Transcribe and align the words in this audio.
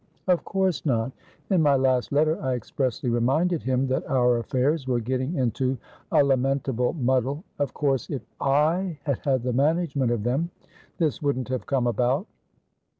"Of 0.27 0.43
course 0.43 0.83
not. 0.83 1.11
In 1.51 1.61
my 1.61 1.75
last 1.75 2.11
letter 2.11 2.41
I 2.41 2.55
expressly 2.55 3.07
reminded 3.11 3.61
him 3.61 3.85
that 3.89 4.03
our 4.09 4.37
affairs 4.39 4.87
were 4.87 4.99
getting 4.99 5.35
into 5.35 5.77
a 6.11 6.23
lamentable 6.23 6.93
muddle. 6.93 7.43
Of 7.59 7.75
course, 7.75 8.09
if 8.09 8.23
I 8.41 8.97
had 9.03 9.19
had 9.19 9.43
the 9.43 9.53
management 9.53 10.09
of 10.11 10.23
them, 10.23 10.49
this 10.97 11.21
wouldn't 11.21 11.49
have 11.49 11.67
come 11.67 11.85
about. 11.85 12.25